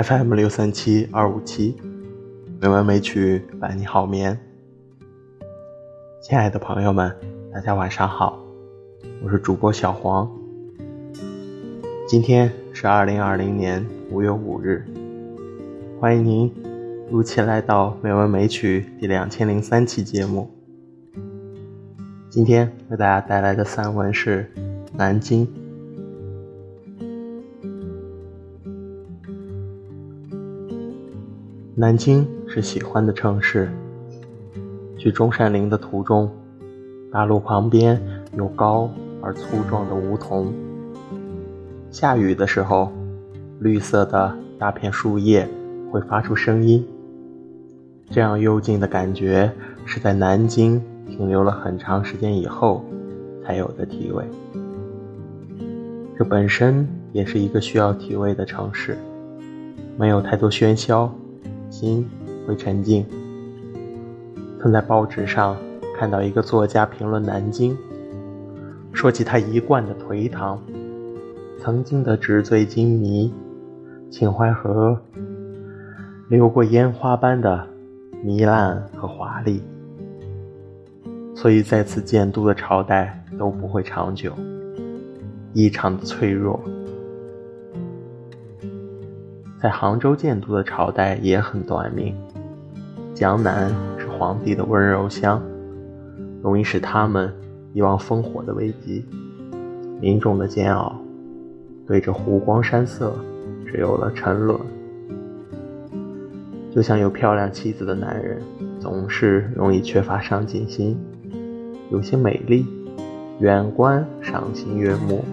[0.00, 1.74] FM 六三七二五七，
[2.60, 4.38] 美文美曲伴你好眠。
[6.22, 7.12] 亲爱的朋友们，
[7.52, 8.38] 大家晚上好，
[9.24, 10.30] 我是主播小黄。
[12.06, 14.84] 今天是二零二零年五月五日，
[15.98, 16.54] 欢迎您
[17.10, 20.48] 如期来到美文美曲第两千零三期节目。
[22.30, 24.48] 今天为大家带来的散文是
[24.96, 25.44] 《南京》。
[31.80, 33.70] 南京是喜欢的城市。
[34.96, 36.28] 去中山陵的途中，
[37.12, 38.02] 大路旁边
[38.36, 38.90] 有高
[39.22, 40.52] 而粗壮的梧桐。
[41.92, 42.90] 下雨的时候，
[43.60, 45.48] 绿色的大片树叶
[45.92, 46.84] 会发出声音。
[48.10, 49.48] 这样幽静的感觉，
[49.84, 52.84] 是在南京停留了很长时间以后
[53.44, 54.24] 才有的体味。
[56.18, 58.98] 这本身也是一个需要体味的城市，
[59.96, 61.08] 没有太多喧嚣。
[61.70, 62.08] 心
[62.46, 63.06] 会沉静。
[64.60, 65.56] 曾在报纸上
[65.96, 67.76] 看到一个作家评论南京，
[68.92, 70.60] 说起他一贯的颓唐，
[71.58, 73.32] 曾经的纸醉金迷，
[74.10, 75.00] 秦淮河
[76.28, 77.66] 流过烟花般的
[78.24, 79.62] 糜烂和华丽，
[81.34, 84.32] 所以在此建都的朝代都不会长久，
[85.52, 86.60] 异常的脆弱。
[89.60, 92.14] 在杭州建都的朝代也很短命。
[93.12, 95.42] 江南是皇帝的温柔乡，
[96.40, 97.32] 容易使他们
[97.72, 99.04] 遗忘烽火的危机，
[100.00, 100.96] 民众的煎熬，
[101.86, 103.12] 对着湖光山色，
[103.66, 104.58] 只有了沉沦。
[106.70, 108.40] 就像有漂亮妻子的男人，
[108.78, 110.96] 总是容易缺乏上进心，
[111.90, 112.64] 有些美丽，
[113.40, 115.24] 远观赏心悦目，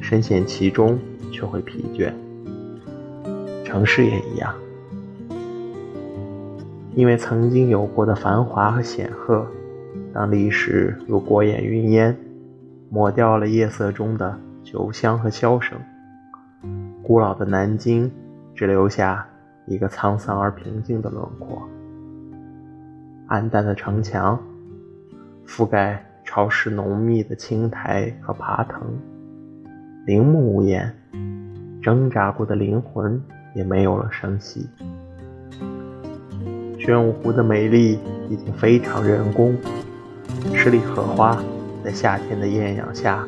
[0.00, 0.98] 深陷其中
[1.30, 2.12] 却会疲倦。
[3.70, 4.52] 城市也一样，
[6.96, 9.46] 因为曾经有过的繁华和显赫，
[10.12, 12.16] 当历史如过眼云烟，
[12.90, 15.78] 抹掉了夜色中的酒香和箫声，
[17.00, 18.10] 古老的南京
[18.56, 19.24] 只留下
[19.66, 21.62] 一个沧桑而平静的轮廓。
[23.28, 24.36] 暗淡的城墙，
[25.46, 28.80] 覆盖潮湿浓密的青苔和爬藤，
[30.06, 30.92] 陵墓无言，
[31.80, 33.22] 挣扎过的灵魂。
[33.54, 34.68] 也没有了声息。
[36.78, 39.56] 玄武湖的美丽已经非常人工，
[40.54, 41.42] 十里荷花
[41.84, 43.26] 在夏天的艳阳下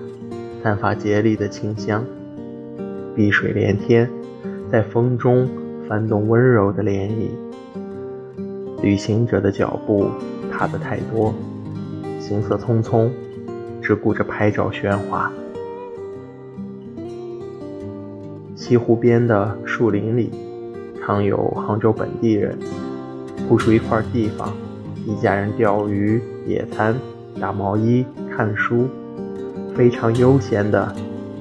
[0.62, 2.04] 散发竭丽的清香，
[3.14, 4.08] 碧水连天，
[4.70, 5.48] 在风中
[5.88, 7.28] 翻动温柔的涟漪。
[8.82, 10.08] 旅行者的脚步
[10.50, 11.34] 踏得太多，
[12.18, 13.10] 行色匆匆，
[13.80, 15.30] 只顾着拍照喧哗。
[18.72, 20.30] 西湖边的树林里，
[20.98, 22.58] 常有杭州本地人
[23.46, 24.50] 铺出一块地方，
[25.06, 26.94] 一家人钓鱼、野餐、
[27.38, 28.02] 打毛衣、
[28.34, 28.88] 看书，
[29.76, 30.90] 非常悠闲地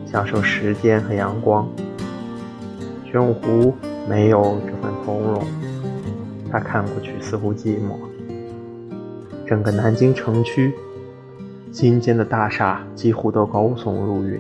[0.06, 1.66] 享受时间和阳光。
[3.10, 3.74] 玄武湖
[4.10, 5.42] 没有这份从容，
[6.52, 7.96] 它看过去似乎寂寞。
[9.48, 10.74] 整个南京城区，
[11.72, 14.38] 新建的大厦几乎都高耸入云，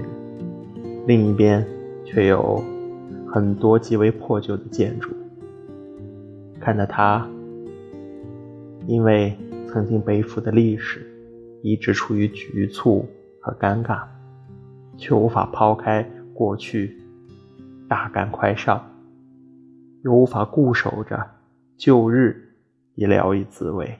[1.08, 1.66] 另一边。
[2.04, 2.62] 却有
[3.34, 5.10] 很多极为破旧的建筑，
[6.60, 7.26] 看得他
[8.88, 9.34] 因为
[9.70, 11.10] 曾经背负的历史，
[11.64, 13.08] 一直处于局促
[13.40, 14.04] 和尴尬，
[14.98, 17.02] 却无法抛开过去，
[17.88, 18.86] 大干快上，
[20.04, 21.26] 又无法固守着
[21.78, 22.36] 旧日
[22.96, 23.98] 以聊以自慰，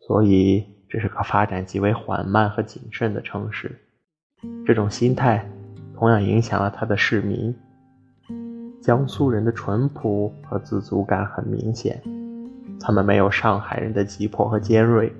[0.00, 3.74] 所以这是个发展极为缓慢和谨慎的城市，
[4.66, 5.50] 这种心态。
[5.98, 7.52] 同样影响了他的市民。
[8.80, 12.00] 江苏人的淳朴和自足感很明显，
[12.78, 15.12] 他们没有上海人的急迫和尖锐，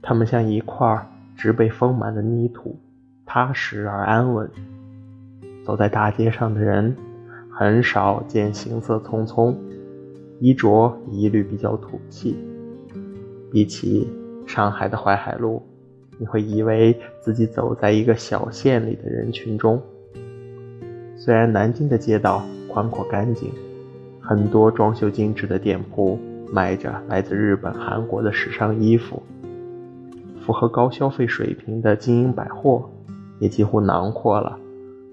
[0.00, 1.04] 他们像一块
[1.36, 2.78] 植被丰满的泥土，
[3.26, 4.48] 踏实而安稳。
[5.64, 6.96] 走在大街上的人，
[7.50, 9.56] 很少见行色匆匆，
[10.38, 12.38] 衣着一律比较土气。
[13.50, 14.08] 比起
[14.46, 15.60] 上海的淮海路。
[16.18, 19.80] 你会以为自己走在一个小县里的人群中。
[21.16, 23.50] 虽然南京的街道宽阔干净，
[24.20, 26.18] 很多装修精致的店铺
[26.52, 29.22] 卖着来自日本、韩国的时尚衣服，
[30.44, 32.90] 符合高消费水平的精英百货
[33.38, 34.58] 也几乎囊括了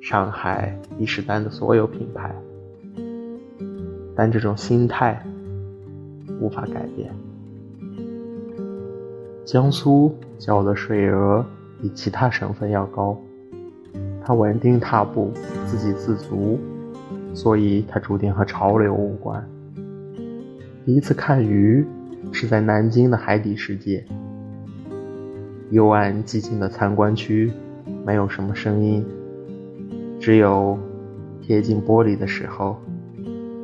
[0.02, 2.36] 上海伊势丹的所有品牌。
[4.16, 5.24] 但这种心态
[6.40, 7.10] 无法改变。
[9.44, 11.44] 江苏交的税额
[11.82, 13.18] 比其他省份要高，
[14.24, 15.32] 他稳定踏步，
[15.66, 16.60] 自给自足，
[17.34, 19.44] 所以它注定和潮流无关。
[20.86, 21.86] 第一次看鱼
[22.32, 24.06] 是在南京的海底世界，
[25.72, 27.52] 幽暗寂静的参观区，
[28.06, 29.04] 没有什么声音，
[30.20, 30.78] 只有
[31.42, 32.78] 贴近玻璃的时候，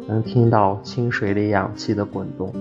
[0.07, 2.51] 能听到清水里氧气的滚动。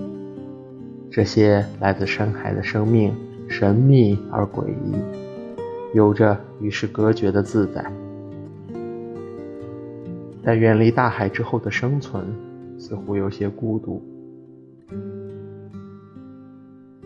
[1.17, 3.11] 这些来自深海的生命，
[3.49, 4.93] 神秘而诡异，
[5.91, 7.83] 有着与世隔绝的自在。
[10.43, 12.23] 在远离大海之后的生存，
[12.77, 13.99] 似乎有些孤独。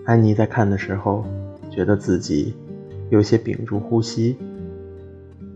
[0.04, 1.24] 安妮在看的时候，
[1.69, 2.54] 觉得自己
[3.12, 4.36] 有些屏住呼吸。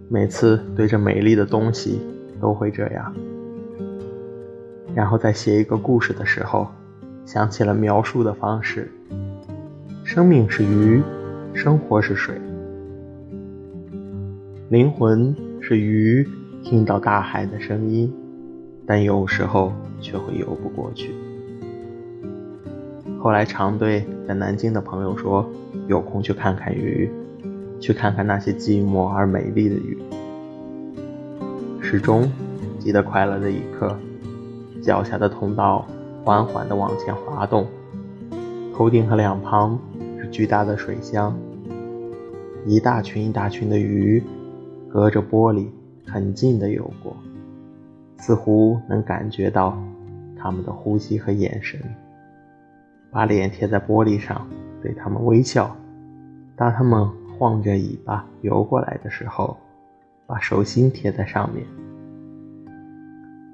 [0.07, 1.99] 每次对着美丽的东西
[2.39, 3.13] 都会这样。
[4.95, 6.65] 然后在写一个故事的时候。
[7.25, 8.91] 想起了描述的方式：
[10.03, 11.01] 生命是鱼，
[11.55, 12.39] 生活是水，
[14.69, 16.27] 灵魂是鱼，
[16.63, 18.13] 听到大海的声音，
[18.85, 21.15] 但有时候却会游不过去。
[23.19, 25.49] 后来常对在南京的朋友说
[25.89, 27.09] ：“有空去看看鱼，
[27.79, 29.97] 去看看那些寂寞而美丽的鱼。”
[31.81, 32.31] 始终
[32.77, 33.97] 记得快乐的一刻，
[34.79, 35.87] 脚下的通道。
[36.25, 37.67] 缓缓地往前滑动，
[38.73, 39.79] 头顶和两旁
[40.19, 41.37] 是巨大的水箱，
[42.65, 44.23] 一大群一大群的鱼
[44.89, 45.67] 隔着玻璃
[46.03, 47.15] 很近地游过，
[48.17, 49.77] 似乎能感觉到
[50.35, 51.79] 它们的呼吸和眼神。
[53.11, 54.47] 把脸贴在玻璃上，
[54.81, 55.77] 对它们微笑。
[56.55, 57.07] 当它们
[57.37, 59.55] 晃着尾巴游过来的时候，
[60.25, 61.63] 把手心贴在上面。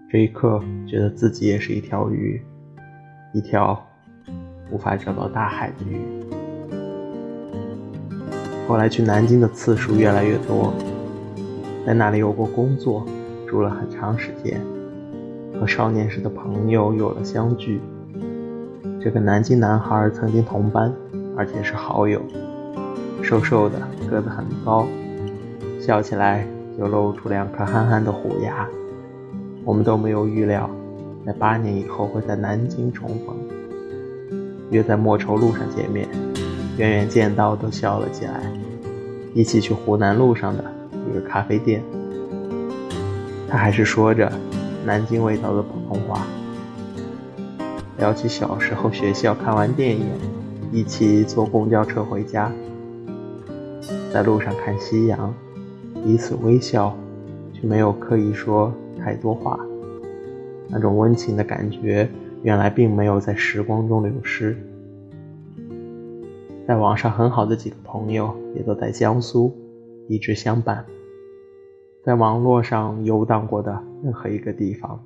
[0.09, 2.41] 这一刻，觉得自己也是一条鱼。
[3.33, 3.81] 一条
[4.69, 6.01] 无法找到大海的鱼。
[8.67, 10.73] 后来去南京的次数越来越多，
[11.85, 13.05] 在那里有过工作，
[13.47, 14.61] 住了很长时间，
[15.59, 17.81] 和少年时的朋友有了相聚。
[19.01, 20.93] 这个南京男孩曾经同班，
[21.35, 22.21] 而且是好友，
[23.21, 23.79] 瘦瘦的，
[24.09, 24.87] 个子很高，
[25.79, 26.47] 笑起来
[26.77, 28.67] 就露出两颗憨憨的虎牙。
[29.65, 30.69] 我们都没有预料。
[31.25, 33.35] 在八年以后会在南京重逢，
[34.71, 36.07] 约在莫愁路上见面，
[36.77, 38.41] 远远见到都笑了起来。
[39.33, 40.63] 一起去湖南路上的
[41.09, 41.81] 一个咖啡店，
[43.47, 44.31] 他还是说着
[44.85, 46.25] 南京味道的普通话，
[47.97, 50.05] 聊起小时候学校看完电影，
[50.71, 52.51] 一起坐公交车回家，
[54.11, 55.33] 在路上看夕阳，
[56.03, 56.93] 彼此微笑，
[57.53, 59.57] 却没有刻意说太多话。
[60.71, 62.09] 那种温情的感觉，
[62.43, 64.57] 原来并没有在时光中流失。
[66.67, 69.53] 在网上很好的几个朋友，也都在江苏，
[70.07, 70.85] 一直相伴。
[72.03, 75.03] 在网络上游荡过的任何一个地方，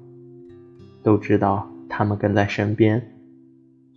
[1.04, 3.02] 都知道他们跟在身边。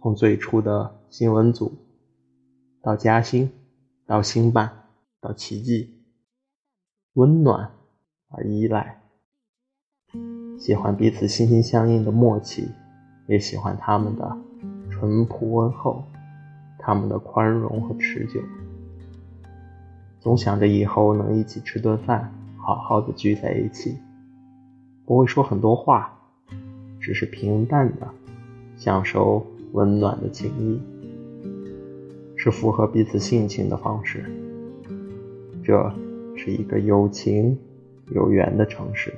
[0.01, 1.73] 从最初的新闻组，
[2.81, 3.51] 到嘉兴，
[4.07, 4.71] 到新办，
[5.21, 5.91] 到奇迹，
[7.15, 7.71] 温暖
[8.31, 9.03] 而依赖。
[10.59, 12.69] 喜欢彼此心心相印的默契，
[13.29, 14.37] 也喜欢他们的
[14.91, 16.03] 淳朴温厚，
[16.79, 18.41] 他们的宽容和持久。
[20.19, 23.97] 总想着以后能一起吃顿饭，好好的聚在一起，
[25.07, 26.13] 不会说很多话，
[27.01, 28.09] 只是平淡的
[28.77, 30.83] 享受温暖的情谊，
[32.37, 34.25] 是符合彼此性情的方式。
[35.63, 35.93] 这
[36.37, 37.57] 是一个有情
[38.11, 39.15] 有缘的城市。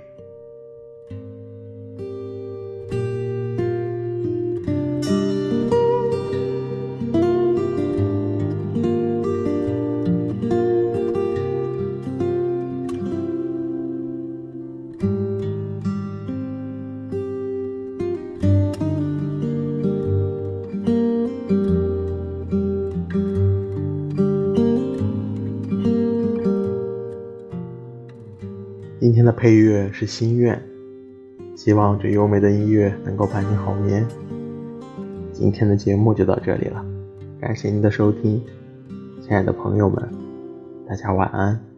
[29.40, 30.62] 配乐是心愿，
[31.56, 34.06] 希望这优美的音乐能够伴你好眠。
[35.32, 36.84] 今天的节目就到这里了，
[37.40, 38.42] 感谢您的收听，
[39.22, 40.06] 亲爱的朋友们，
[40.86, 41.69] 大家晚安。